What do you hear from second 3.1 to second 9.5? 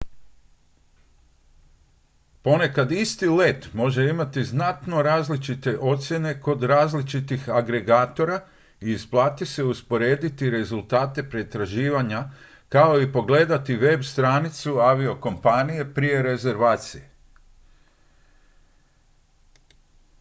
let može imati znatno različite cijene kod različitih agregatora i isplati